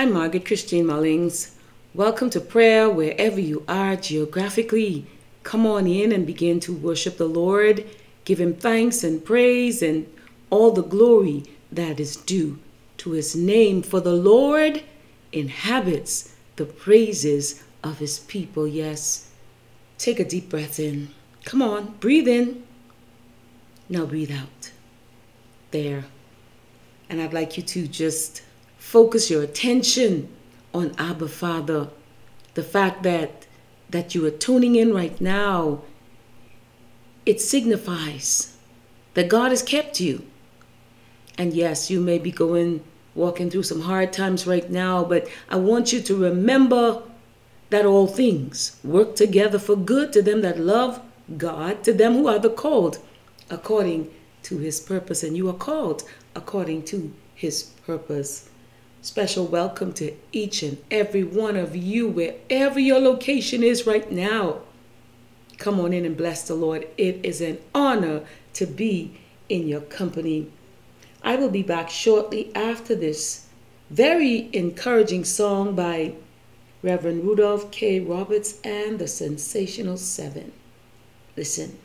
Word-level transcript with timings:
I'm 0.00 0.14
Margaret 0.14 0.46
Christine 0.46 0.86
Mullings. 0.86 1.56
Welcome 1.92 2.30
to 2.30 2.40
prayer 2.40 2.88
wherever 2.88 3.38
you 3.38 3.66
are 3.68 3.96
geographically. 3.96 5.06
Come 5.42 5.66
on 5.66 5.86
in 5.86 6.10
and 6.10 6.26
begin 6.26 6.58
to 6.60 6.72
worship 6.72 7.18
the 7.18 7.28
Lord. 7.28 7.84
Give 8.24 8.40
him 8.40 8.54
thanks 8.54 9.04
and 9.04 9.22
praise 9.22 9.82
and 9.82 10.10
all 10.48 10.70
the 10.70 10.82
glory 10.82 11.42
that 11.70 12.00
is 12.00 12.16
due 12.16 12.58
to 12.96 13.10
his 13.10 13.36
name. 13.36 13.82
For 13.82 14.00
the 14.00 14.14
Lord 14.14 14.82
inhabits 15.32 16.34
the 16.56 16.64
praises 16.64 17.62
of 17.84 17.98
his 17.98 18.20
people. 18.20 18.66
Yes. 18.66 19.28
Take 19.98 20.18
a 20.18 20.24
deep 20.24 20.48
breath 20.48 20.80
in. 20.80 21.10
Come 21.44 21.60
on, 21.60 21.96
breathe 22.00 22.26
in. 22.26 22.62
Now 23.90 24.06
breathe 24.06 24.32
out. 24.32 24.70
There. 25.72 26.06
And 27.10 27.20
I'd 27.20 27.34
like 27.34 27.58
you 27.58 27.62
to 27.64 27.86
just 27.86 28.40
focus 28.90 29.30
your 29.30 29.40
attention 29.40 30.28
on 30.74 30.92
Abba 30.98 31.28
Father. 31.28 31.88
The 32.54 32.64
fact 32.64 33.04
that 33.04 33.46
that 33.88 34.16
you 34.16 34.26
are 34.26 34.32
tuning 34.32 34.74
in 34.74 34.92
right 34.92 35.20
now, 35.20 35.82
it 37.24 37.40
signifies 37.40 38.56
that 39.14 39.28
God 39.28 39.50
has 39.50 39.62
kept 39.62 40.00
you. 40.00 40.24
And 41.38 41.54
yes, 41.54 41.88
you 41.88 42.00
may 42.00 42.18
be 42.18 42.32
going 42.32 42.82
walking 43.14 43.48
through 43.48 43.62
some 43.62 43.82
hard 43.82 44.12
times 44.12 44.44
right 44.44 44.68
now, 44.68 45.04
but 45.04 45.28
I 45.48 45.56
want 45.56 45.92
you 45.92 46.00
to 46.00 46.16
remember 46.16 47.02
that 47.70 47.86
all 47.86 48.08
things 48.08 48.76
work 48.82 49.14
together 49.14 49.60
for 49.60 49.76
good 49.76 50.12
to 50.14 50.22
them 50.22 50.40
that 50.40 50.58
love 50.58 51.00
God, 51.38 51.84
to 51.84 51.92
them 51.92 52.14
who 52.14 52.26
are 52.26 52.40
the 52.40 52.50
called 52.50 52.98
according 53.48 54.10
to 54.44 54.58
his 54.58 54.80
purpose. 54.80 55.22
And 55.22 55.36
you 55.36 55.48
are 55.48 55.60
called 55.68 56.02
according 56.34 56.84
to 56.86 57.12
his 57.36 57.70
purpose. 57.86 58.49
Special 59.02 59.46
welcome 59.46 59.94
to 59.94 60.14
each 60.30 60.62
and 60.62 60.76
every 60.90 61.24
one 61.24 61.56
of 61.56 61.74
you, 61.74 62.06
wherever 62.06 62.78
your 62.78 63.00
location 63.00 63.62
is 63.62 63.86
right 63.86 64.12
now. 64.12 64.58
Come 65.56 65.80
on 65.80 65.94
in 65.94 66.04
and 66.04 66.16
bless 66.16 66.46
the 66.46 66.54
Lord. 66.54 66.86
It 66.98 67.18
is 67.22 67.40
an 67.40 67.58
honor 67.74 68.24
to 68.52 68.66
be 68.66 69.18
in 69.48 69.66
your 69.66 69.80
company. 69.80 70.50
I 71.22 71.36
will 71.36 71.48
be 71.48 71.62
back 71.62 71.88
shortly 71.88 72.54
after 72.54 72.94
this 72.94 73.46
very 73.88 74.50
encouraging 74.52 75.24
song 75.24 75.74
by 75.74 76.12
Reverend 76.82 77.24
Rudolph 77.24 77.70
K. 77.70 78.00
Roberts 78.00 78.60
and 78.62 78.98
the 78.98 79.08
Sensational 79.08 79.96
Seven. 79.96 80.52
Listen. 81.38 81.78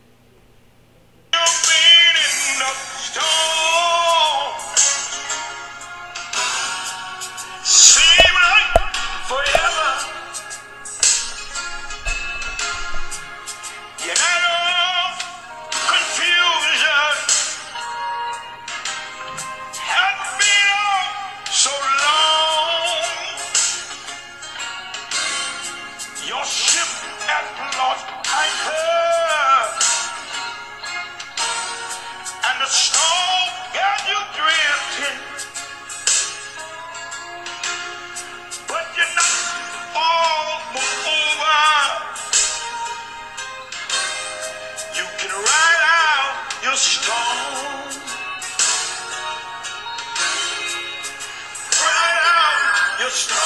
Stop. 53.16 53.45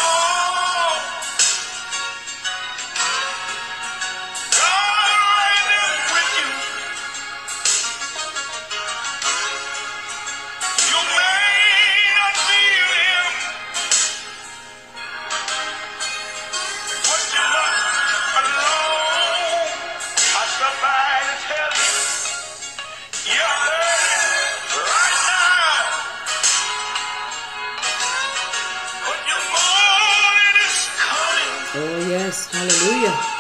Yes, 32.30 32.46
hallelujah. 32.54 33.39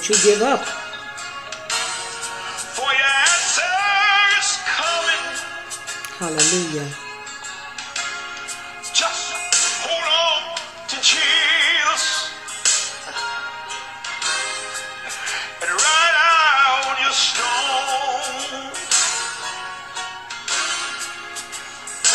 Don't 0.00 0.08
you 0.08 0.32
give 0.32 0.40
up. 0.40 0.64
For 2.72 2.90
your 2.90 3.12
answer 3.28 3.76
is 4.40 4.56
coming. 4.64 5.26
Hallelujah. 6.16 6.88
Just 8.94 9.34
hold 9.84 10.08
on 10.08 10.56
to 10.88 10.96
Jesus. 11.02 12.32
And 15.60 15.70
write 15.70 16.16
out 16.16 16.96
your 17.02 17.12
storm. 17.12 18.72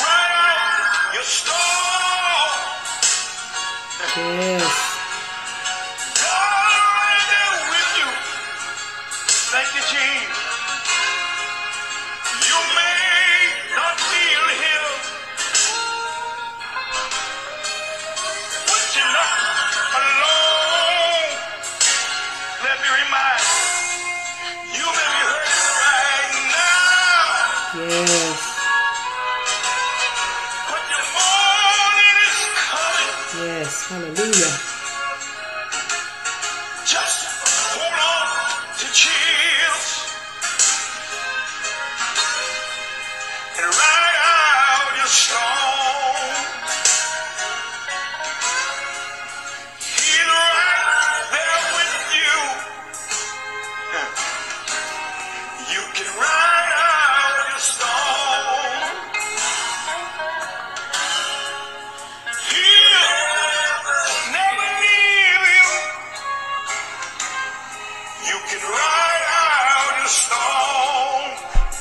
Write 0.02 0.34
out 0.34 1.14
your 1.14 1.24
storm. 1.24 2.50
Yes. 4.18 4.85
Hallelujah. 34.16 34.85
You 68.28 68.40
can 68.48 68.60
ride 68.60 69.26
out 69.28 69.98
your 70.00 70.08
storm, 70.08 71.30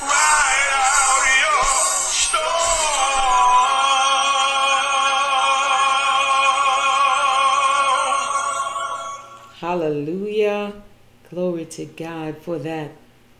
ride 0.03 0.71
out 0.75 1.25
your 1.41 1.65
storm. 2.13 2.45
Hallelujah. 9.59 10.75
Glory 11.31 11.65
to 11.65 11.87
God 11.87 12.37
for 12.37 12.59
that 12.59 12.91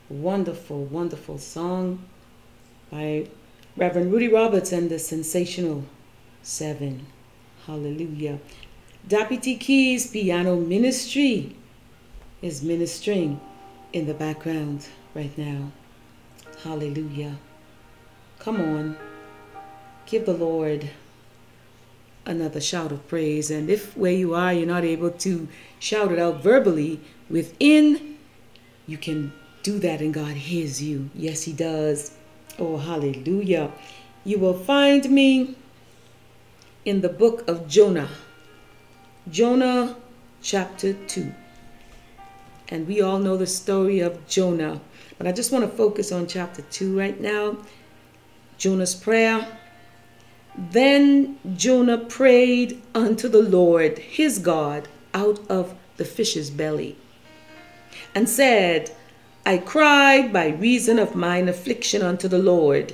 wonderful, 0.09 0.87
wonderful 0.87 1.37
song 1.37 2.03
by 2.91 3.29
Reverend 3.77 4.13
Rudy 4.13 4.29
Roberts 4.29 4.73
and 4.73 4.89
the 4.91 4.99
Sensational 4.99 5.85
Seven. 6.43 7.05
Hallelujah. 7.67 8.39
Deputy 9.07 9.57
Keys 9.57 10.11
Piano 10.11 10.57
Ministry 10.57 11.55
is 12.45 12.63
ministering 12.63 13.41
in 13.95 14.07
the 14.07 14.13
background 14.13 14.87
right 15.15 15.37
now. 15.39 15.73
Hallelujah. 16.63 17.39
Come 18.39 18.61
on. 18.61 18.99
Give 20.05 20.27
the 20.27 20.35
Lord 20.35 20.91
another 22.27 22.61
shout 22.61 22.93
of 22.93 23.09
praise. 23.09 23.51
And 23.51 23.71
if 23.71 23.97
where 23.97 24.13
you 24.13 24.35
are, 24.35 24.53
you're 24.53 24.67
not 24.67 24.85
able 24.85 25.11
to 25.11 25.49
shout 25.79 26.13
it 26.13 26.19
out 26.19 26.43
verbally, 26.43 27.01
within, 27.31 28.19
you 28.87 28.99
can 28.99 29.33
do 29.63 29.79
that 29.79 30.03
and 30.03 30.13
God 30.13 30.37
hears 30.37 30.83
you. 30.83 31.09
Yes, 31.15 31.45
He 31.45 31.55
does. 31.55 32.15
Oh, 32.59 32.77
hallelujah. 32.77 33.73
You 34.23 34.39
will 34.39 34.59
find 34.59 35.09
me 35.09 35.57
in 36.85 37.01
the 37.01 37.09
book 37.09 37.49
of 37.49 37.69
Jonah. 37.69 38.11
Jonah 39.31 39.97
chapter 40.43 40.93
2. 40.93 41.33
And 42.75 42.89
we 42.89 43.01
all 43.01 43.21
know 43.21 43.37
the 43.37 43.47
story 43.47 44.01
of 44.01 44.27
Jonah. 44.27 44.81
But 45.17 45.29
I 45.29 45.33
just 45.33 45.53
want 45.53 45.65
to 45.65 45.77
focus 45.77 46.11
on 46.11 46.27
chapter 46.27 46.61
2 46.61 46.99
right 46.99 47.21
now. 47.21 47.59
Jonah's 48.59 48.97
prayer. 48.97 49.47
Then 50.59 51.39
Jonah 51.55 51.99
prayed 51.99 52.83
unto 52.93 53.29
the 53.29 53.43
Lord 53.43 53.99
his 54.01 54.41
God 54.41 54.89
out 55.15 55.39
of 55.49 55.77
the 55.99 56.05
fish's 56.05 56.51
belly, 56.51 56.97
and 58.13 58.29
said, 58.29 58.91
I 59.47 59.59
cried 59.59 60.33
by 60.33 60.49
reason 60.49 60.99
of 60.99 61.15
mine 61.15 61.49
affliction 61.49 62.03
unto 62.03 62.27
the 62.27 62.41
Lord, 62.41 62.93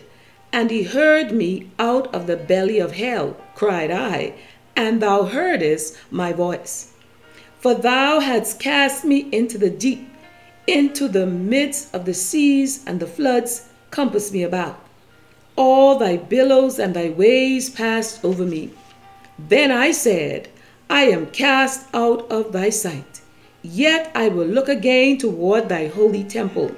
and 0.52 0.70
he 0.70 0.82
heard 0.82 1.32
me 1.32 1.70
out 1.78 2.14
of 2.14 2.26
the 2.26 2.36
belly 2.36 2.78
of 2.80 2.92
hell, 2.92 3.34
cried 3.54 3.90
I, 3.90 4.34
and 4.76 5.00
thou 5.00 5.24
heardest 5.24 5.96
my 6.10 6.34
voice. 6.34 6.92
For 7.60 7.74
thou 7.74 8.20
hadst 8.20 8.58
cast 8.58 9.04
me 9.04 9.28
into 9.32 9.58
the 9.58 9.68
deep, 9.68 10.08
into 10.66 11.08
the 11.08 11.26
midst 11.26 11.94
of 11.94 12.06
the 12.06 12.14
seas, 12.14 12.82
and 12.86 12.98
the 12.98 13.06
floods 13.06 13.68
compassed 13.90 14.32
me 14.32 14.42
about. 14.42 14.80
All 15.56 15.98
thy 15.98 16.16
billows 16.16 16.78
and 16.78 16.94
thy 16.94 17.10
waves 17.10 17.68
passed 17.68 18.24
over 18.24 18.46
me. 18.46 18.70
Then 19.38 19.70
I 19.70 19.90
said, 19.90 20.48
I 20.88 21.02
am 21.02 21.26
cast 21.26 21.86
out 21.92 22.30
of 22.30 22.52
thy 22.52 22.70
sight. 22.70 23.20
Yet 23.60 24.10
I 24.14 24.28
will 24.28 24.46
look 24.46 24.70
again 24.70 25.18
toward 25.18 25.68
thy 25.68 25.88
holy 25.88 26.24
temple. 26.24 26.74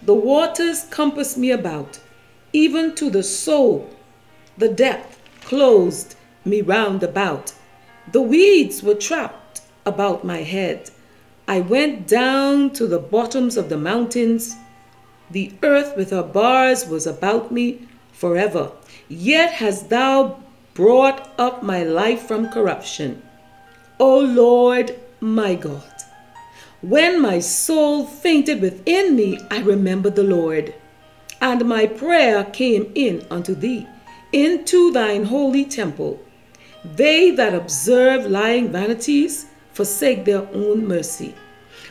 The 0.00 0.14
waters 0.14 0.86
compassed 0.88 1.36
me 1.36 1.50
about, 1.50 2.00
even 2.54 2.94
to 2.94 3.10
the 3.10 3.22
soul. 3.22 3.90
The 4.56 4.70
depth 4.70 5.20
closed 5.42 6.16
me 6.46 6.62
round 6.62 7.02
about. 7.02 7.52
The 8.10 8.22
weeds 8.22 8.82
were 8.82 8.94
trapped 8.94 9.45
about 9.86 10.24
my 10.24 10.38
head. 10.38 10.90
I 11.48 11.60
went 11.60 12.08
down 12.08 12.70
to 12.72 12.86
the 12.86 12.98
bottoms 12.98 13.56
of 13.56 13.68
the 13.68 13.78
mountains. 13.78 14.56
The 15.30 15.52
earth 15.62 15.96
with 15.96 16.10
her 16.10 16.24
bars 16.24 16.86
was 16.86 17.06
about 17.06 17.52
me 17.52 17.86
forever. 18.12 18.72
Yet 19.08 19.52
hast 19.52 19.88
thou 19.88 20.42
brought 20.74 21.30
up 21.38 21.62
my 21.62 21.84
life 21.84 22.22
from 22.22 22.50
corruption. 22.50 23.22
O 23.98 24.18
Lord 24.18 24.98
my 25.20 25.54
God, 25.54 25.92
when 26.82 27.22
my 27.22 27.38
soul 27.38 28.06
fainted 28.06 28.60
within 28.60 29.16
me, 29.16 29.38
I 29.50 29.60
remembered 29.60 30.16
the 30.16 30.22
Lord, 30.22 30.74
and 31.40 31.64
my 31.64 31.86
prayer 31.86 32.44
came 32.44 32.92
in 32.94 33.24
unto 33.30 33.54
thee, 33.54 33.86
into 34.32 34.92
thine 34.92 35.24
holy 35.24 35.64
temple. 35.64 36.20
They 36.84 37.30
that 37.30 37.54
observe 37.54 38.30
lying 38.30 38.70
vanities 38.70 39.46
forsake 39.76 40.24
their 40.24 40.48
own 40.54 40.88
mercy. 40.88 41.34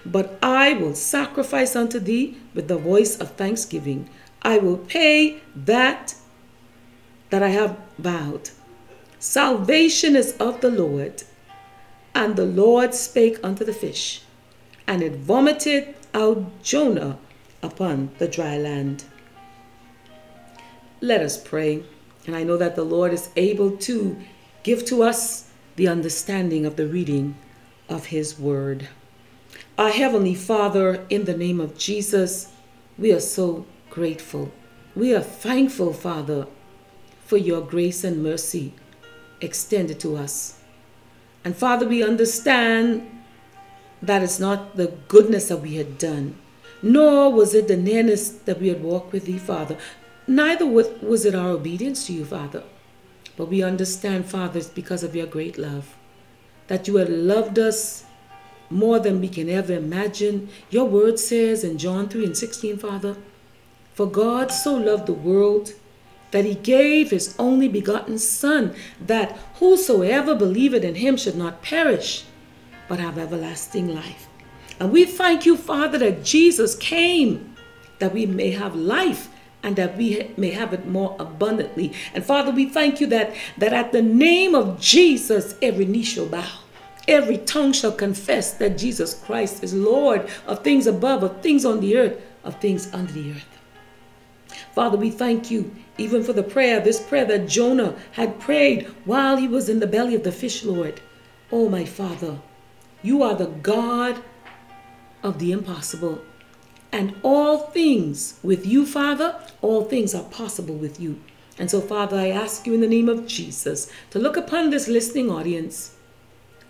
But 0.03 0.39
I 0.41 0.73
will 0.73 0.95
sacrifice 0.95 1.75
unto 1.75 1.99
thee 1.99 2.35
with 2.55 2.67
the 2.67 2.77
voice 2.77 3.15
of 3.19 3.31
thanksgiving. 3.31 4.09
I 4.41 4.57
will 4.57 4.77
pay 4.77 5.41
that 5.55 6.15
that 7.29 7.43
I 7.43 7.49
have 7.49 7.77
vowed. 7.99 8.49
Salvation 9.19 10.15
is 10.15 10.35
of 10.37 10.61
the 10.61 10.71
Lord. 10.71 11.23
And 12.15 12.35
the 12.35 12.45
Lord 12.45 12.95
spake 12.95 13.37
unto 13.43 13.63
the 13.65 13.73
fish, 13.73 14.21
and 14.87 15.03
it 15.03 15.15
vomited 15.17 15.95
out 16.13 16.63
Jonah 16.63 17.17
upon 17.61 18.11
the 18.19 18.27
dry 18.27 18.57
land. 18.57 19.03
Let 21.01 21.21
us 21.21 21.37
pray. 21.37 21.83
And 22.25 22.35
I 22.35 22.43
know 22.43 22.57
that 22.57 22.75
the 22.75 22.85
Lord 22.85 23.11
is 23.13 23.29
able 23.35 23.77
to 23.89 24.17
give 24.63 24.85
to 24.85 25.03
us 25.03 25.51
the 25.75 25.87
understanding 25.87 26.65
of 26.65 26.77
the 26.77 26.87
reading 26.87 27.35
of 27.89 28.07
His 28.07 28.39
Word. 28.39 28.87
Our 29.77 29.89
Heavenly 29.89 30.35
Father, 30.35 31.05
in 31.09 31.25
the 31.25 31.37
name 31.37 31.59
of 31.59 31.77
Jesus, 31.77 32.53
we 32.97 33.11
are 33.11 33.19
so 33.19 33.65
grateful. 33.89 34.51
We 34.95 35.13
are 35.13 35.21
thankful, 35.21 35.93
Father, 35.93 36.47
for 37.25 37.37
your 37.37 37.61
grace 37.61 38.03
and 38.03 38.23
mercy 38.23 38.73
extended 39.41 39.99
to 39.99 40.15
us. 40.15 40.61
And 41.43 41.55
Father, 41.55 41.87
we 41.87 42.03
understand 42.03 43.11
that 44.01 44.23
it's 44.23 44.39
not 44.39 44.77
the 44.77 44.93
goodness 45.07 45.49
that 45.49 45.57
we 45.57 45.75
had 45.75 45.97
done, 45.97 46.37
nor 46.81 47.31
was 47.31 47.53
it 47.53 47.67
the 47.67 47.77
nearness 47.77 48.29
that 48.29 48.61
we 48.61 48.69
had 48.69 48.81
walked 48.81 49.11
with 49.11 49.25
thee, 49.25 49.37
Father. 49.37 49.77
Neither 50.27 50.65
was 50.65 51.25
it 51.25 51.35
our 51.35 51.49
obedience 51.49 52.07
to 52.07 52.13
you, 52.13 52.25
Father. 52.25 52.63
But 53.37 53.49
we 53.49 53.61
understand, 53.61 54.25
Father, 54.25 54.59
it's 54.59 54.69
because 54.69 55.03
of 55.03 55.15
your 55.15 55.27
great 55.27 55.57
love. 55.57 55.95
That 56.67 56.87
you 56.87 56.97
have 56.97 57.09
loved 57.09 57.59
us 57.59 58.05
more 58.69 58.99
than 58.99 59.21
we 59.21 59.29
can 59.29 59.49
ever 59.49 59.73
imagine. 59.73 60.49
Your 60.69 60.85
word 60.85 61.19
says 61.19 61.63
in 61.63 61.77
John 61.77 62.09
3 62.09 62.25
and 62.25 62.37
16, 62.37 62.77
Father, 62.77 63.17
For 63.93 64.07
God 64.07 64.51
so 64.51 64.75
loved 64.75 65.05
the 65.05 65.13
world 65.13 65.73
that 66.31 66.45
he 66.45 66.55
gave 66.55 67.11
his 67.11 67.35
only 67.39 67.67
begotten 67.67 68.17
Son, 68.17 68.75
that 68.99 69.37
whosoever 69.59 70.35
believeth 70.35 70.83
in 70.83 70.95
him 70.95 71.15
should 71.15 71.37
not 71.37 71.61
perish, 71.61 72.25
but 72.89 72.99
have 72.99 73.17
everlasting 73.17 73.93
life. 73.93 74.27
And 74.79 74.91
we 74.91 75.05
thank 75.05 75.45
you, 75.45 75.55
Father, 75.55 75.97
that 75.99 76.23
Jesus 76.23 76.75
came 76.75 77.55
that 77.99 78.13
we 78.13 78.25
may 78.25 78.51
have 78.51 78.75
life 78.75 79.29
and 79.65 79.75
that 79.77 79.97
we 79.97 80.31
may 80.37 80.51
have 80.51 80.73
it 80.73 80.85
more 80.85 81.15
abundantly. 81.19 81.91
And 82.13 82.23
Father, 82.23 82.51
we 82.51 82.69
thank 82.69 83.01
you 83.01 83.07
that, 83.07 83.35
that 83.57 83.73
at 83.73 83.91
the 83.91 84.01
name 84.01 84.53
of 84.53 84.79
Jesus, 84.79 85.55
every 85.59 85.85
knee 85.85 86.03
shall 86.03 86.27
bow. 86.27 86.59
Every 87.07 87.39
tongue 87.39 87.73
shall 87.73 87.91
confess 87.91 88.53
that 88.53 88.77
Jesus 88.77 89.15
Christ 89.15 89.63
is 89.63 89.73
Lord 89.73 90.29
of 90.45 90.63
things 90.63 90.85
above, 90.85 91.23
of 91.23 91.41
things 91.41 91.65
on 91.65 91.79
the 91.79 91.97
earth, 91.97 92.21
of 92.43 92.61
things 92.61 92.93
under 92.93 93.11
the 93.11 93.31
earth. 93.31 93.57
Father, 94.73 94.97
we 94.97 95.09
thank 95.09 95.49
you 95.49 95.75
even 95.97 96.23
for 96.23 96.33
the 96.33 96.43
prayer, 96.43 96.79
this 96.79 97.01
prayer 97.01 97.25
that 97.25 97.47
Jonah 97.47 97.95
had 98.11 98.39
prayed 98.39 98.85
while 99.05 99.35
he 99.35 99.47
was 99.47 99.67
in 99.67 99.79
the 99.79 99.87
belly 99.87 100.13
of 100.13 100.23
the 100.23 100.31
fish, 100.31 100.63
Lord. 100.63 101.01
Oh, 101.51 101.69
my 101.69 101.85
Father, 101.85 102.37
you 103.01 103.23
are 103.23 103.33
the 103.33 103.47
God 103.47 104.23
of 105.23 105.39
the 105.39 105.51
impossible. 105.51 106.21
And 106.91 107.15
all 107.23 107.57
things 107.57 108.39
with 108.41 108.65
you, 108.65 108.85
Father, 108.85 109.39
all 109.61 109.83
things 109.83 110.15
are 110.15 110.23
possible 110.23 110.75
with 110.75 110.99
you. 110.99 111.19
And 111.57 111.71
so, 111.71 111.81
Father, 111.81 112.17
I 112.17 112.29
ask 112.29 112.65
you 112.67 112.73
in 112.73 112.81
the 112.81 112.87
name 112.87 113.09
of 113.09 113.27
Jesus 113.27 113.91
to 114.11 114.19
look 114.19 114.37
upon 114.37 114.69
this 114.69 114.87
listening 114.87 115.29
audience. 115.29 115.95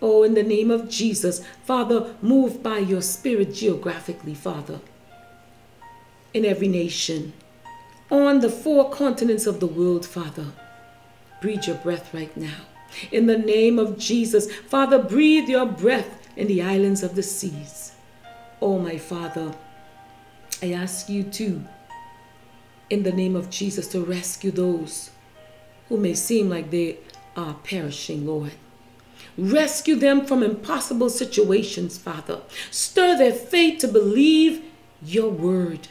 Oh, 0.02 0.24
in 0.24 0.34
the 0.34 0.44
name 0.44 0.70
of 0.70 0.90
Jesus, 0.90 1.44
Father, 1.64 2.16
move 2.22 2.62
by 2.62 2.80
your 2.80 3.02
Spirit 3.02 3.54
geographically, 3.54 4.36
Father, 4.36 4.82
in 6.34 6.46
every 6.46 6.68
nation, 6.68 7.34
on 8.12 8.42
the 8.42 8.50
four 8.50 8.90
continents 8.90 9.48
of 9.48 9.60
the 9.60 9.68
world, 9.68 10.06
Father. 10.06 10.48
Breathe 11.42 11.66
your 11.66 11.78
breath 11.78 12.14
right 12.14 12.36
now. 12.36 12.66
In 13.12 13.26
the 13.26 13.38
name 13.38 13.80
of 13.80 13.98
Jesus, 13.98 14.54
Father, 14.54 15.02
breathe 15.02 15.50
your 15.50 15.66
breath 15.66 16.28
in 16.36 16.48
the 16.48 16.62
islands 16.62 17.04
of 17.04 17.16
the 17.16 17.24
seas. 17.24 17.94
Oh, 18.62 18.80
my 18.80 18.98
Father, 18.98 19.56
I 20.62 20.72
ask 20.72 21.10
you 21.10 21.24
to, 21.24 21.64
in 22.90 23.04
the 23.04 23.12
name 23.12 23.36
of 23.36 23.50
Jesus, 23.50 23.88
to 23.90 24.02
rescue 24.02 24.52
those 24.52 25.12
who 25.90 25.98
may 25.98 26.14
seem 26.14 26.50
like 26.50 26.72
they 26.72 27.00
are 27.36 27.56
perishing, 27.64 28.26
Lord. 28.26 28.54
Rescue 29.38 29.96
them 29.96 30.26
from 30.26 30.44
impossible 30.44 31.10
situations, 31.10 31.98
Father. 31.98 32.42
Stir 32.72 33.18
their 33.18 33.34
faith 33.34 33.80
to 33.80 33.88
believe 33.88 34.64
your 35.04 35.30
word, 35.30 35.90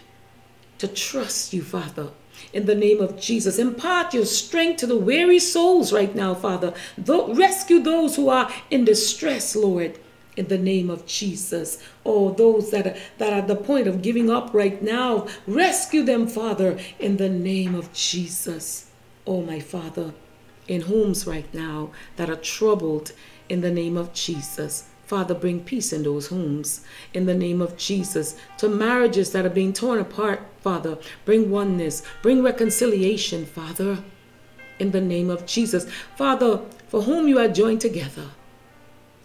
to 0.79 0.89
trust 0.89 1.53
you, 1.53 1.63
Father. 1.63 2.11
In 2.53 2.67
the 2.67 2.75
name 2.75 3.01
of 3.01 3.21
Jesus, 3.21 3.59
impart 3.59 4.15
your 4.15 4.25
strength 4.25 4.79
to 4.79 4.87
the 4.87 4.97
weary 4.97 5.39
souls 5.39 5.93
right 5.93 6.15
now, 6.15 6.35
Father. 6.35 6.75
rescue 6.97 7.81
those 7.81 8.17
who 8.17 8.29
are 8.29 8.51
in 8.71 8.85
distress, 8.85 9.55
Lord. 9.55 9.99
In 10.37 10.49
the 10.49 10.59
name 10.59 10.91
of 10.91 11.07
Jesus. 11.07 11.83
Oh, 12.05 12.33
those 12.33 12.71
that 12.71 12.87
are, 12.87 12.97
that 13.19 13.33
are 13.33 13.39
at 13.41 13.49
the 13.49 13.57
point 13.57 13.87
of 13.87 14.03
giving 14.03 14.31
up 14.31 14.53
right 14.53 14.83
now, 14.83 15.27
rescue 15.47 16.03
them, 16.03 16.27
Father, 16.27 16.79
in 16.99 17.17
the 17.17 17.29
name 17.29 17.75
of 17.75 17.93
Jesus. 17.93 18.91
Oh, 19.27 19.43
my 19.43 19.61
Father, 19.61 20.13
in 20.69 20.83
homes 20.83 21.27
right 21.27 21.53
now 21.55 21.91
that 22.17 22.31
are 22.31 22.37
troubled, 22.37 23.13
in 23.49 23.61
the 23.61 23.71
name 23.71 23.97
of 23.97 24.13
Jesus. 24.13 24.89
Father, 25.07 25.35
bring 25.35 25.61
peace 25.61 25.93
in 25.93 26.03
those 26.03 26.29
homes 26.29 26.81
in 27.13 27.27
the 27.27 27.35
name 27.35 27.61
of 27.61 27.77
Jesus. 27.77 28.37
To 28.59 28.69
marriages 28.69 29.33
that 29.33 29.45
are 29.45 29.51
being 29.51 29.73
torn 29.73 29.99
apart, 29.99 30.41
Father, 30.61 30.99
bring 31.25 31.51
oneness, 31.51 32.03
bring 32.23 32.43
reconciliation, 32.43 33.45
Father, 33.45 34.03
in 34.79 34.93
the 34.93 35.01
name 35.01 35.29
of 35.29 35.45
Jesus. 35.47 35.87
Father, 36.17 36.63
for 36.89 37.03
whom 37.03 37.29
you 37.29 37.39
are 37.39 37.49
joined 37.49 37.83
together, 37.83 38.31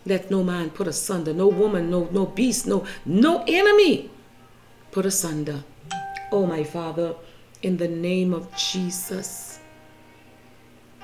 let 0.06 0.32
no 0.32 0.44
man 0.44 0.70
put 0.70 0.88
asunder, 0.88 1.34
no 1.34 1.48
woman, 1.48 1.90
no, 1.90 2.08
no 2.12 2.26
beast, 2.26 2.66
no, 2.68 2.86
no 3.06 3.44
enemy 3.48 4.10
put 4.92 5.06
asunder. 5.06 5.64
Oh, 6.32 6.46
my 6.46 6.64
Father, 6.64 7.16
in 7.62 7.78
the 7.78 7.88
name 7.88 8.34
of 8.34 8.56
Jesus, 8.56 9.60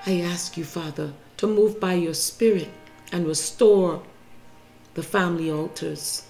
I 0.06 0.22
ask 0.22 0.58
you, 0.58 0.64
Father, 0.64 1.14
to 1.38 1.48
move 1.48 1.80
by 1.80 1.94
your 1.96 2.14
Spirit 2.14 2.70
and 3.12 3.28
restore 3.28 4.04
the 4.94 5.04
family 5.04 5.52
altars, 5.52 6.24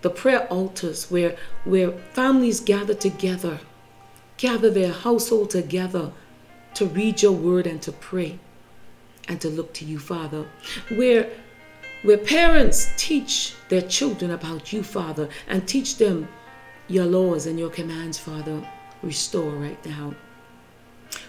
the 0.00 0.10
prayer 0.10 0.46
altars 0.48 1.10
where, 1.10 1.36
where 1.64 1.92
families 2.12 2.60
gather 2.60 2.94
together, 2.94 3.60
gather 4.36 4.70
their 4.70 4.92
household 4.92 5.50
together 5.50 6.12
to 6.74 6.86
read 6.86 7.22
your 7.22 7.32
word 7.32 7.66
and 7.66 7.82
to 7.82 7.92
pray 7.92 8.38
and 9.28 9.40
to 9.40 9.48
look 9.48 9.72
to 9.74 9.84
you, 9.84 9.98
Father, 9.98 10.46
where 10.94 11.30
where 12.02 12.18
parents 12.18 12.92
teach 12.96 13.54
their 13.68 13.82
children 13.82 14.32
about 14.32 14.72
you, 14.72 14.82
Father, 14.82 15.28
and 15.46 15.66
teach 15.66 15.96
them 15.98 16.28
your 16.88 17.06
laws 17.06 17.46
and 17.46 17.58
your 17.58 17.70
commands, 17.70 18.18
Father. 18.18 18.66
Restore 19.02 19.52
right 19.52 19.84
now. 19.86 20.14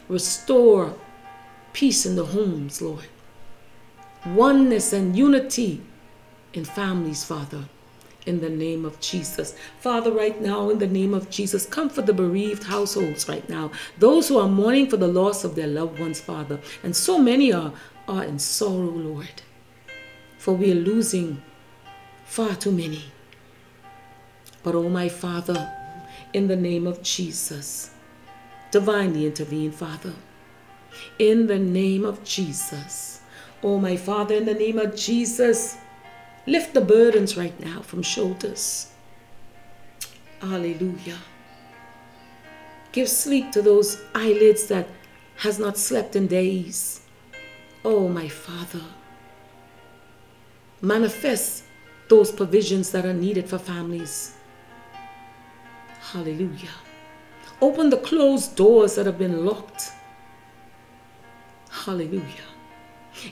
Restore 0.08 0.96
peace 1.74 2.06
in 2.06 2.16
the 2.16 2.26
homes, 2.26 2.82
Lord. 2.82 3.06
Oneness 4.26 4.94
and 4.94 5.16
unity 5.16 5.82
in 6.54 6.66
families, 6.66 7.24
Father. 7.24 7.66
In 8.26 8.40
the 8.40 8.50
name 8.50 8.86
of 8.86 9.00
Jesus. 9.02 9.56
Father, 9.80 10.12
right 10.12 10.42
now, 10.42 10.70
in 10.70 10.80
the 10.80 10.88
name 10.88 11.14
of 11.14 11.30
Jesus, 11.30 11.66
comfort 11.66 12.06
the 12.06 12.14
bereaved 12.14 12.64
households 12.64 13.28
right 13.28 13.48
now. 13.50 13.70
Those 14.00 14.30
who 14.30 14.40
are 14.40 14.48
mourning 14.48 14.90
for 14.90 14.98
the 14.98 15.08
loss 15.08 15.44
of 15.44 15.56
their 15.56 15.68
loved 15.68 16.00
ones, 16.00 16.22
Father. 16.22 16.60
And 16.84 16.96
so 16.96 17.20
many 17.20 17.52
are, 17.52 17.74
are 18.08 18.24
in 18.24 18.40
sorrow, 18.40 18.90
Lord 18.90 19.42
for 20.44 20.52
we 20.52 20.70
are 20.74 20.76
losing 20.92 21.42
far 22.26 22.54
too 22.54 22.74
many. 22.74 23.06
But, 24.62 24.76
oh, 24.76 24.90
my 24.90 25.08
Father, 25.08 25.72
in 26.34 26.48
the 26.48 26.58
name 26.58 26.86
of 26.86 27.02
Jesus, 27.02 27.92
divinely 28.70 29.26
intervene, 29.26 29.72
Father. 29.72 30.12
In 31.18 31.48
the 31.48 31.58
name 31.58 32.04
of 32.04 32.26
Jesus. 32.26 33.22
Oh, 33.64 33.80
my 33.80 33.96
Father, 33.96 34.36
in 34.36 34.44
the 34.44 34.54
name 34.54 34.80
of 34.80 34.98
Jesus, 34.98 35.78
lift 36.46 36.74
the 36.74 36.82
burdens 36.82 37.38
right 37.38 37.58
now 37.62 37.80
from 37.80 38.02
shoulders. 38.02 38.92
Hallelujah. 40.42 41.20
Give 42.92 43.08
sleep 43.08 43.54
to 43.54 43.62
those 43.62 44.02
eyelids 44.14 44.68
that 44.68 44.90
has 45.38 45.58
not 45.58 45.78
slept 45.78 46.18
in 46.18 46.28
days. 46.28 47.00
Oh, 47.86 48.10
my 48.10 48.28
Father 48.28 48.84
manifest 50.84 51.64
those 52.10 52.30
provisions 52.30 52.92
that 52.92 53.06
are 53.06 53.14
needed 53.14 53.50
for 53.50 53.58
families. 53.58 54.36
Hallelujah. 56.12 56.76
Open 57.62 57.90
the 57.90 57.98
closed 57.98 58.56
doors 58.58 58.96
that 58.96 59.06
have 59.06 59.18
been 59.18 59.46
locked. 59.46 59.94
Hallelujah. 61.72 62.50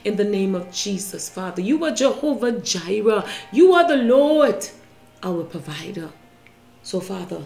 In 0.04 0.16
the 0.16 0.24
name 0.24 0.54
of 0.54 0.72
Jesus, 0.72 1.28
Father, 1.28 1.60
you 1.60 1.84
are 1.84 1.90
Jehovah 1.90 2.52
Jireh. 2.52 3.28
You 3.52 3.74
are 3.74 3.86
the 3.86 4.02
Lord, 4.02 4.66
our 5.22 5.44
provider. 5.44 6.10
So, 6.82 7.00
Father, 7.00 7.42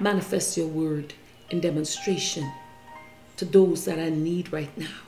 manifest 0.00 0.56
your 0.56 0.68
word 0.68 1.12
in 1.50 1.60
demonstration 1.60 2.50
to 3.36 3.44
those 3.44 3.84
that 3.84 3.98
are 3.98 4.08
in 4.08 4.24
need 4.24 4.50
right 4.52 4.76
now. 4.78 5.02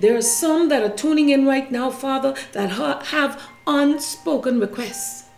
There 0.00 0.16
are 0.16 0.22
some 0.22 0.68
that 0.68 0.82
are 0.82 0.94
tuning 0.94 1.28
in 1.28 1.46
right 1.46 1.70
now, 1.70 1.90
Father, 1.90 2.34
that 2.52 2.70
have 2.70 3.42
unspoken 3.66 4.60
requests. 4.60 5.28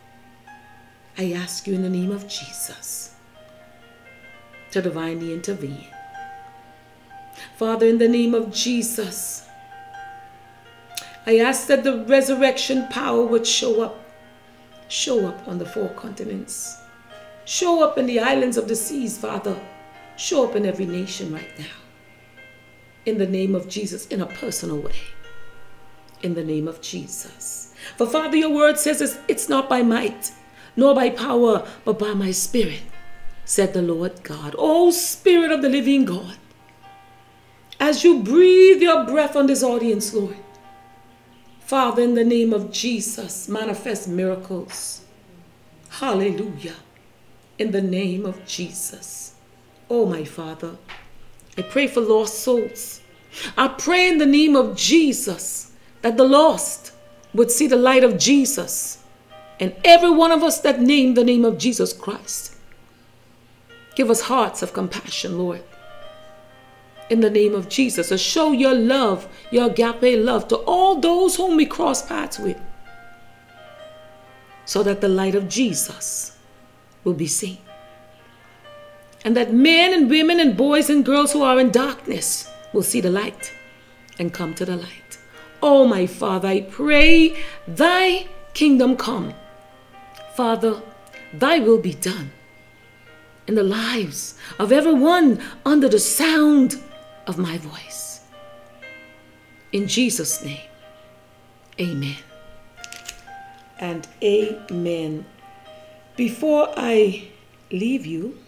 I 1.19 1.33
ask 1.33 1.67
you 1.67 1.75
in 1.75 1.83
the 1.83 1.91
name 1.91 2.11
of 2.11 2.29
Jesus 2.29 3.15
to 4.71 4.83
divinely 4.83 5.33
intervene. 5.33 5.87
Father, 7.57 7.87
in 7.87 7.99
the 7.99 8.09
name 8.09 8.35
of 8.35 8.53
Jesus, 8.53 9.49
I 11.27 11.39
ask 11.39 11.67
that 11.69 11.85
the 11.85 12.05
resurrection 12.05 12.87
power 12.89 13.25
would 13.25 13.47
show 13.47 13.81
up, 13.83 14.05
show 14.89 15.27
up 15.27 15.49
on 15.49 15.59
the 15.59 15.67
four 15.67 15.89
continents, 15.91 16.79
show 17.45 17.83
up 17.83 17.99
in 17.99 18.07
the 18.07 18.21
islands 18.21 18.57
of 18.57 18.69
the 18.69 18.77
seas, 18.77 19.19
Father, 19.19 19.59
show 20.17 20.49
up 20.49 20.55
in 20.55 20.67
every 20.67 20.87
nation 20.87 21.33
right 21.33 21.59
now 21.59 21.86
in 23.07 23.19
the 23.19 23.27
name 23.27 23.55
of 23.55 23.69
Jesus 23.69 24.07
in 24.09 24.21
a 24.21 24.27
personal 24.27 24.79
way. 24.79 24.97
In 26.23 26.35
the 26.35 26.45
name 26.45 26.69
of 26.69 26.81
Jesus. 26.81 27.73
For 27.97 28.07
Father, 28.07 28.37
your 28.37 28.51
word 28.51 28.79
says 28.79 29.19
it's, 29.29 29.49
not 29.49 29.69
by 29.69 29.83
might, 29.83 30.33
nor 30.75 30.95
by 30.95 31.11
power, 31.11 31.67
but 31.85 31.99
by 31.99 32.13
my 32.13 32.33
spirit, 32.33 32.83
said 33.45 33.73
the 33.73 33.83
Lord 33.83 34.23
God. 34.23 34.55
O 34.59 34.91
Spirit 34.91 35.53
of 35.53 35.63
the 35.63 35.69
living 35.69 36.05
God, 36.05 36.37
as 37.79 38.03
you 38.03 38.23
breathe 38.23 38.83
your 38.83 39.05
breath 39.05 39.37
on 39.37 39.47
this 39.47 39.63
audience, 39.63 40.13
Lord, 40.13 40.37
Father, 41.61 42.03
in 42.03 42.15
the 42.15 42.25
name 42.25 42.53
of 42.53 42.73
Jesus, 42.73 43.49
manifest 43.49 44.09
miracles. 44.09 45.05
Hallelujah. 45.89 46.77
In 47.59 47.73
the 47.73 47.83
name 47.83 48.25
of 48.25 48.45
Jesus. 48.47 49.35
Oh, 49.91 50.07
my 50.07 50.25
Father, 50.25 50.77
I 51.59 51.63
pray 51.63 51.87
for 51.87 52.01
lost 52.01 52.41
souls. 52.41 53.01
I 53.57 53.69
pray 53.69 54.09
in 54.09 54.19
the 54.19 54.27
name 54.27 54.57
of 54.57 54.77
Jesus 54.77 55.73
that 56.03 56.17
the 56.17 56.25
lost 56.25 56.93
would 57.35 57.51
see 57.51 57.67
the 57.67 57.77
light 57.77 58.05
of 58.05 58.19
Jesus 58.19 59.03
and 59.59 59.75
every 59.85 60.11
one 60.11 60.33
of 60.33 60.43
us 60.43 60.61
that 60.61 60.81
name 60.81 61.15
the 61.15 61.25
name 61.25 61.45
of 61.45 61.59
Jesus 61.59 61.93
Christ. 61.93 62.55
Give 63.95 64.11
us 64.11 64.23
hearts 64.23 64.63
of 64.63 64.73
compassion, 64.73 65.39
Lord. 65.39 65.63
In 67.09 67.21
the 67.21 67.31
name 67.31 67.55
of 67.55 67.69
Jesus, 67.69 68.09
to 68.09 68.19
show 68.19 68.53
your 68.53 68.75
love, 68.75 69.29
your 69.51 69.71
agape 69.71 70.19
love 70.19 70.49
to 70.49 70.57
all 70.57 71.01
those 71.01 71.37
whom 71.37 71.57
we 71.57 71.65
cross 71.65 72.05
paths 72.05 72.39
with, 72.39 72.61
so 74.65 74.83
that 74.83 75.01
the 75.01 75.09
light 75.09 75.35
of 75.35 75.49
Jesus 75.49 76.37
will 77.05 77.15
be 77.15 77.29
seen 77.29 77.59
and 79.27 79.37
that 79.37 79.53
men 79.53 79.93
and 79.93 80.09
women 80.09 80.39
and 80.39 80.57
boys 80.57 80.89
and 80.89 81.05
girls 81.05 81.33
who 81.33 81.43
are 81.43 81.59
in 81.59 81.73
darkness 81.73 82.49
will 82.73 82.85
see 82.85 83.01
the 83.01 83.11
light 83.11 83.53
and 84.21 84.33
come 84.33 84.55
to 84.55 84.65
the 84.65 84.77
light. 84.77 85.19
Oh, 85.61 85.85
my 85.85 86.07
Father, 86.07 86.47
I 86.47 86.61
pray 86.61 87.37
thy 87.67 88.29
kingdom 88.55 88.97
come. 88.97 89.35
Father, 90.37 90.81
thy 91.35 91.59
will 91.59 91.81
be 91.81 91.93
done 91.93 92.31
in 93.49 93.57
the 93.57 93.65
lives 93.65 94.39
of 94.61 94.71
everyone 94.71 95.43
under 95.65 95.89
the 95.89 95.99
sound 95.99 96.81
of 97.27 97.37
my 97.37 97.59
voice. 97.59 98.21
In 99.73 99.89
Jesus' 99.89 100.45
name, 100.45 100.69
amen. 101.81 102.19
And 103.81 104.07
amen. 104.23 105.27
Before 106.15 106.73
I 106.77 107.27
leave 107.73 108.07
you, 108.07 108.39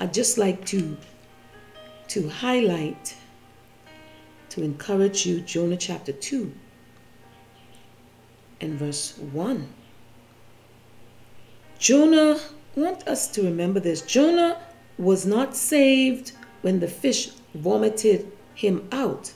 I'd 0.00 0.14
just 0.14 0.38
like 0.38 0.64
to, 0.66 0.96
to 2.08 2.28
highlight, 2.28 3.16
to 4.50 4.62
encourage 4.62 5.26
you, 5.26 5.40
Jonah 5.40 5.76
chapter 5.76 6.12
2 6.12 6.52
and 8.60 8.74
verse 8.78 9.18
1. 9.18 9.68
Jonah, 11.80 12.38
I 12.76 12.80
want 12.80 13.08
us 13.08 13.26
to 13.32 13.42
remember 13.42 13.80
this. 13.80 14.02
Jonah 14.02 14.60
was 14.98 15.26
not 15.26 15.56
saved 15.56 16.32
when 16.62 16.78
the 16.78 16.88
fish 16.88 17.30
vomited 17.54 18.30
him 18.54 18.88
out. 18.92 19.32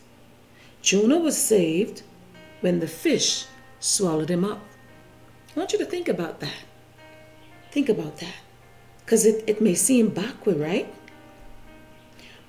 Jonah 0.81 1.19
was 1.19 1.37
saved 1.37 2.03
when 2.61 2.79
the 2.79 2.89
fish 2.89 3.47
swallowed 3.81 4.31
him 4.31 4.45
up. 4.45 4.61
I 5.57 5.59
want 5.59 5.73
you 5.73 5.79
to 5.79 5.87
think 5.87 6.09
about 6.09 6.39
that. 6.39 6.65
Think 7.73 7.89
about 7.89 8.19
that 8.19 8.35
because 9.13 9.27
it, 9.27 9.45
it 9.47 9.61
may 9.61 9.75
seem 9.75 10.09
backward, 10.09 10.59
right? 10.59 10.91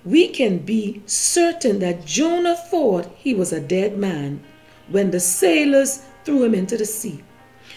We 0.06 0.30
can 0.30 0.60
be 0.60 1.02
certain 1.06 1.80
that 1.80 2.06
Jonah 2.06 2.56
thought 2.56 3.14
he 3.18 3.34
was 3.34 3.52
a 3.52 3.60
dead 3.60 3.98
man 3.98 4.42
when 4.88 5.12
the 5.12 5.20
sailors 5.20 6.06
threw 6.24 6.42
him 6.46 6.56
into 6.56 6.78
the 6.78 6.86
sea. 6.86 7.22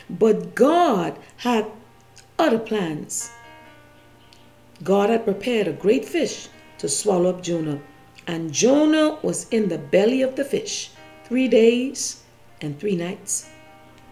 But 0.09 0.55
God 0.55 1.19
had 1.39 1.67
other 2.39 2.61
plans. 2.61 3.29
God 4.85 5.11
had 5.11 5.25
prepared 5.25 5.67
a 5.67 5.73
great 5.73 6.05
fish 6.05 6.47
to 6.79 6.89
swallow 6.89 7.31
up 7.31 7.43
Jonah, 7.43 7.81
and 8.29 8.53
Jonah 8.53 9.19
was 9.21 9.49
in 9.49 9.69
the 9.69 9.79
belly 9.79 10.23
of 10.23 10.37
the 10.37 10.45
fish 10.45 10.91
three 11.25 11.49
days 11.49 12.23
and 12.61 12.79
three 12.79 12.95
nights. 12.95 13.51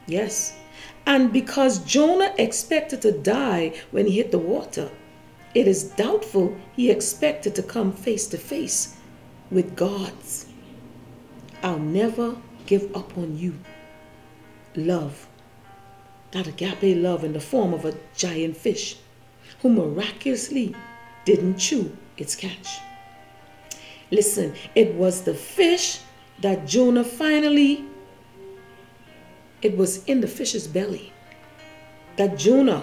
Yes. 0.09 0.57
And 1.07 1.33
because 1.33 1.85
Jonah 1.85 2.35
expected 2.39 3.03
to 3.03 3.13
die 3.13 3.75
when 3.91 4.07
he 4.07 4.17
hit 4.17 4.31
the 4.31 4.39
water, 4.39 4.91
it 5.55 5.69
is 5.69 5.85
doubtful 5.85 6.57
he 6.75 6.91
expected 6.91 7.55
to 7.55 7.63
come 7.63 7.93
face 7.93 8.27
to 8.29 8.39
face 8.39 8.97
with 9.51 9.77
God's. 9.77 10.47
I'll 11.63 11.79
never 11.79 12.37
give 12.67 12.95
up 12.97 13.17
on 13.17 13.39
you. 13.39 13.59
Love. 14.75 15.29
That 16.33 16.49
agape 16.49 16.97
love 16.97 17.23
in 17.23 17.33
the 17.33 17.41
form 17.41 17.73
of 17.73 17.85
a 17.85 17.95
giant 18.17 18.57
fish 18.57 18.97
who 19.63 19.69
miraculously 19.69 20.75
didn't 21.25 21.59
chew 21.59 21.97
its 22.17 22.35
catch. 22.35 22.81
Listen, 24.11 24.55
it 24.75 24.95
was 24.95 25.23
the 25.23 25.35
fish 25.35 26.01
that 26.41 26.67
Jonah 26.67 27.05
finally, 27.05 27.85
it 29.65 29.77
was 29.77 30.05
in 30.05 30.21
the 30.21 30.29
fish's 30.29 30.69
belly 30.69 31.13
that 32.17 32.39
Jonah 32.39 32.83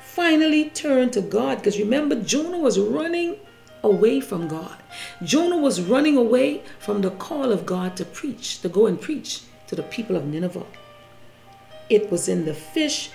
finally 0.00 0.70
turned 0.70 1.12
to 1.12 1.20
God. 1.20 1.58
Because 1.58 1.78
remember, 1.78 2.14
Jonah 2.22 2.58
was 2.58 2.78
running 2.78 3.36
away 3.82 4.20
from 4.20 4.48
God. 4.48 4.76
Jonah 5.24 5.58
was 5.58 5.82
running 5.82 6.16
away 6.16 6.62
from 6.78 7.02
the 7.02 7.10
call 7.10 7.52
of 7.52 7.66
God 7.66 7.96
to 7.96 8.04
preach, 8.04 8.62
to 8.62 8.68
go 8.68 8.86
and 8.86 8.98
preach 8.98 9.42
to 9.66 9.74
the 9.74 9.82
people 9.82 10.16
of 10.16 10.24
Nineveh. 10.24 10.64
It 11.90 12.10
was 12.10 12.28
in 12.28 12.46
the 12.46 12.54
fish 12.54 13.10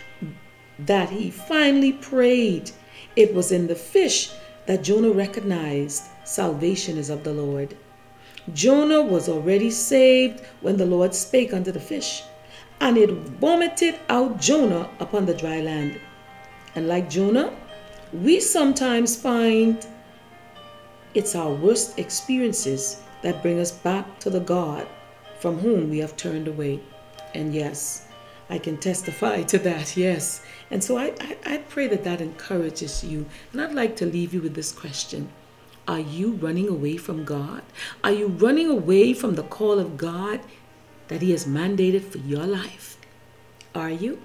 that 0.78 1.10
he 1.10 1.32
finally 1.32 1.94
prayed. 1.94 2.72
It 3.16 3.34
was 3.34 3.52
in 3.52 3.68
the 3.68 3.76
fish 3.76 4.32
that 4.68 4.84
Jonah 4.84 5.12
recognized 5.12 6.04
salvation 6.24 6.98
is 6.98 7.10
of 7.10 7.24
the 7.24 7.34
Lord. 7.34 7.76
Jonah 8.54 9.02
was 9.02 9.30
already 9.30 9.72
saved 9.72 10.42
when 10.62 10.78
the 10.78 10.86
Lord 10.86 11.16
spake 11.16 11.54
unto 11.54 11.72
the 11.72 11.80
fish, 11.80 12.24
and 12.82 12.98
it 12.98 13.12
vomited 13.40 14.00
out 14.10 14.42
Jonah 14.42 14.90
upon 15.00 15.26
the 15.28 15.36
dry 15.36 15.62
land. 15.62 16.00
And 16.76 16.88
like 16.88 17.10
Jonah, 17.10 17.54
we 18.12 18.40
sometimes 18.40 19.16
find 19.16 19.86
it's 21.14 21.36
our 21.36 21.54
worst 21.54 22.00
experiences 22.00 23.02
that 23.22 23.44
bring 23.44 23.60
us 23.60 23.72
back 23.72 24.20
to 24.20 24.32
the 24.32 24.40
God 24.40 24.88
from 25.40 25.60
whom 25.60 25.90
we 25.90 26.00
have 26.00 26.18
turned 26.18 26.48
away. 26.48 26.82
And 27.36 27.54
yes, 27.54 28.08
I 28.50 28.58
can 28.58 28.78
testify 28.78 29.44
to 29.44 29.60
that, 29.60 29.96
yes. 30.06 30.42
And 30.72 30.84
so 30.84 30.98
I, 30.98 31.14
I, 31.22 31.38
I, 31.46 31.58
pray 31.58 31.88
that 31.88 32.04
that 32.04 32.20
encourages 32.20 33.04
you. 33.04 33.28
And 33.52 33.62
I'd 33.62 33.76
like 33.76 33.96
to 33.98 34.06
leave 34.06 34.34
you 34.34 34.42
with 34.42 34.56
this 34.56 34.72
question 34.72 35.30
Are 35.88 36.00
you 36.00 36.32
running 36.32 36.68
away 36.68 36.98
from 36.98 37.26
God? 37.26 37.62
Are 38.04 38.12
you 38.12 38.28
running 38.28 38.70
away 38.70 39.14
from 39.14 39.36
the 39.36 39.44
call 39.44 39.78
of 39.78 39.98
God 39.98 40.40
that 41.12 41.22
He 41.22 41.32
has 41.32 41.46
mandated 41.46 42.04
for 42.06 42.20
your 42.20 42.48
life? 42.48 42.98
Are 43.76 43.90
you? 43.90 44.22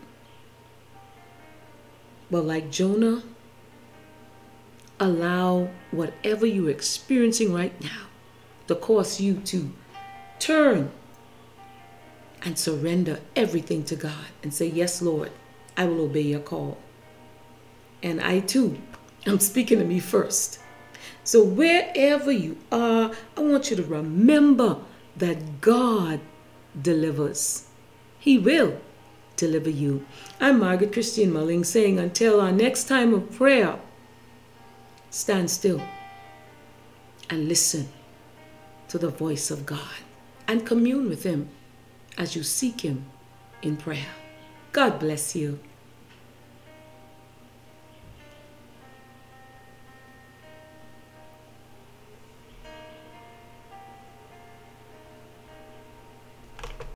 Well, 2.31 2.45
like 2.45 2.71
Jonah, 2.71 3.25
allow 5.01 5.69
whatever 5.91 6.47
you're 6.47 6.71
experiencing 6.71 7.53
right 7.53 7.79
now 7.83 8.07
to 8.69 8.77
cause 8.77 9.21
you 9.21 9.35
to 9.47 9.73
turn 10.39 10.93
and 12.43 12.57
surrender 12.57 13.19
everything 13.35 13.83
to 13.87 13.97
God 13.97 14.27
and 14.45 14.55
say, 14.55 14.67
Yes, 14.67 15.03
Lord, 15.03 15.33
I 15.77 15.87
will 15.87 16.03
obey 16.03 16.21
your 16.21 16.39
call. 16.39 16.79
And 18.01 18.21
I 18.21 18.39
too, 18.39 18.81
I'm 19.27 19.41
speaking 19.41 19.81
to 19.81 19.85
me 19.85 19.99
first. 19.99 20.61
So 21.25 21.43
wherever 21.43 22.31
you 22.31 22.59
are, 22.71 23.11
I 23.37 23.41
want 23.41 23.71
you 23.71 23.77
to 23.77 23.83
remember 23.83 24.79
that 25.17 25.61
God 25.61 26.21
delivers. 26.81 27.67
He 28.19 28.39
will 28.39 28.81
deliver 29.37 29.71
you. 29.71 30.05
I'm 30.41 30.61
Margaret 30.61 30.93
Christine 30.93 31.33
Mulling 31.33 31.65
saying 31.65 31.99
until 31.99 32.41
our 32.41 32.53
next 32.53 32.85
time 32.85 33.15
of 33.15 33.33
prayer, 33.33 33.79
stand 35.11 35.51
still 35.51 35.81
and 37.31 37.49
listen 37.49 37.89
to 38.89 38.99
the 38.99 39.09
voice 39.09 39.51
of 39.51 39.67
God 39.67 40.03
and 40.47 40.67
commune 40.67 41.09
with 41.09 41.25
Him 41.25 41.49
as 42.17 42.37
you 42.37 42.43
seek 42.43 42.83
Him 42.83 43.07
in 43.63 43.77
prayer. 43.77 44.07
God 44.73 44.99
bless 44.99 45.35
you. 45.35 45.59